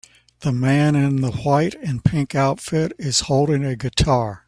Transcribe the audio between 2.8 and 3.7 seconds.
is holding